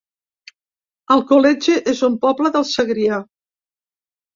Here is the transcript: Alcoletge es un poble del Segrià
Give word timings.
Alcoletge 1.17 1.77
es 1.95 2.03
un 2.11 2.19
poble 2.27 2.55
del 2.59 2.69
Segrià 2.75 3.25